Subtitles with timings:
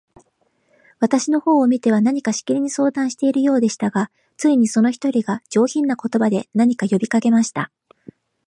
[0.99, 7.71] 私の方を見ては、何かしきりに相談しているようでしたが、ついに、その一人が、上品な言葉で、何か呼びかけました。